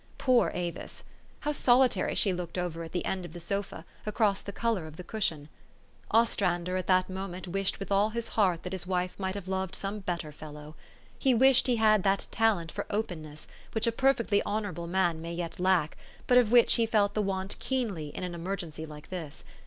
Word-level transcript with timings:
Poor 0.17 0.49
Avis! 0.55 1.03
How 1.41 1.51
solitary 1.51 2.15
she 2.15 2.33
looked 2.33 2.57
over 2.57 2.81
at 2.81 2.91
the 2.91 3.05
end 3.05 3.23
of 3.23 3.33
the 3.33 3.39
sofa, 3.39 3.85
across 4.03 4.41
the 4.41 4.51
color 4.51 4.87
of 4.87 4.97
the 4.97 5.03
cushion. 5.03 5.47
Ostrander 6.09 6.75
at 6.75 6.87
that 6.87 7.07
moment 7.07 7.47
wished 7.47 7.79
with 7.79 7.91
all 7.91 8.09
his 8.09 8.29
heart 8.29 8.63
that 8.63 8.73
his 8.73 8.87
wife 8.87 9.19
might 9.19 9.35
have 9.35 9.47
loved 9.47 9.75
some 9.75 9.99
better 9.99 10.31
fellow. 10.31 10.73
He 11.19 11.35
wished 11.35 11.67
he 11.67 11.75
had 11.75 12.01
that 12.01 12.25
talent 12.31 12.71
for 12.71 12.87
openness, 12.89 13.47
which 13.73 13.85
a 13.85 13.91
perfectly 13.91 14.41
honor 14.41 14.69
able 14.71 14.87
man 14.87 15.21
may 15.21 15.35
yet 15.35 15.59
lack, 15.59 15.95
but 16.25 16.39
of 16.39 16.51
which 16.51 16.77
he 16.77 16.87
felt 16.87 17.13
the 17.13 17.21
want 17.21 17.59
keenly 17.59 18.07
in 18.07 18.23
an 18.23 18.33
emergency 18.33 18.87
like 18.87 19.09
this. 19.09 19.43